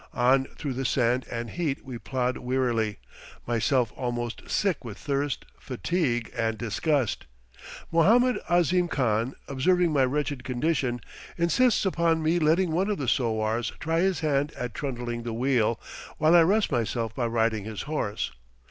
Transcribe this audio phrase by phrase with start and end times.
[0.15, 2.97] On through the sand and heat we plod wearily,
[3.45, 7.27] myself almost sick with thirst, fatigue, and disgust.
[7.91, 11.01] Mohammed Ahzim Khan, observing my wretched condition,
[11.37, 15.79] insists upon me letting one of the sowars try his hand at trundling the wheel,
[16.17, 18.31] while I rest myself by riding his horse.